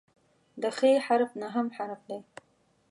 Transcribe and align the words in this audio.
د 0.61 0.63
"خ" 0.77 0.79
حرف 1.07 1.31
نهم 1.41 1.67
حرف 1.77 1.99
دی. 2.09 2.19